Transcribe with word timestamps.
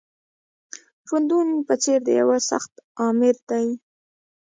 ژوندون 1.07 1.47
په 1.67 1.73
څېر 1.83 1.99
د 2.05 2.09
یوه 2.21 2.37
سخت 2.49 2.73
آمر 3.07 3.35
دی 3.49 3.67